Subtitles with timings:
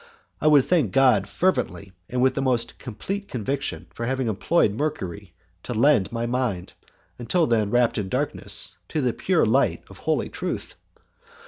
[0.41, 5.35] I would thank God fervently and with the most complete conviction for having employed Mercury
[5.61, 6.73] to lead my mind,
[7.19, 10.73] until then wrapped in darkness, to the pure light of holy truth!